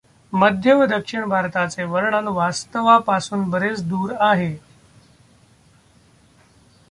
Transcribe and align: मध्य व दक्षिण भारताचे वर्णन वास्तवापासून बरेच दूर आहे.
मध्य 0.33 0.73
व 0.73 0.85
दक्षिण 0.85 1.25
भारताचे 1.25 1.83
वर्णन 1.83 2.27
वास्तवापासून 2.27 3.49
बरेच 3.49 3.83
दूर 3.83 4.13
आहे. 4.19 4.55